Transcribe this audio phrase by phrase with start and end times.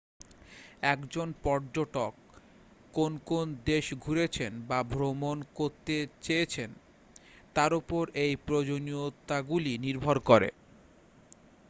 [0.85, 2.13] একজন পর্যটক
[2.93, 6.69] কোন কোন দেশ ঘুরেছেন বা ভ্রমণ করতে চলেছেন
[7.55, 10.49] তার উপর এই প্রয়োজনীয়তাগুলি নির্ভর করে